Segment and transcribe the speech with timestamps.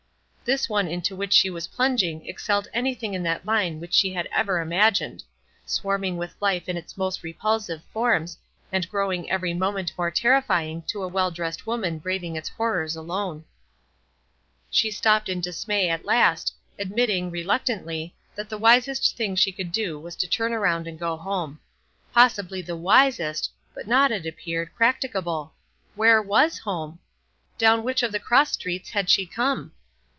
[0.43, 4.27] This one into which she was plunging excelled anything in that line which she had
[4.35, 5.23] ever imagined,
[5.65, 8.37] swarming with life in its most repulsive forms,
[8.69, 13.45] and growing every moment more terrifying to a well dressed woman braving its horrors alone.
[14.69, 19.97] She stopped in dismay at last, admitting, reluctantly, that the wisest thing she could do
[19.97, 21.61] was to turn around and go home.
[22.13, 25.53] Possibly the wisest, but not, it appeared, practicable.
[25.95, 26.99] Where was home?
[27.57, 29.71] Down which of the cross streets had she come?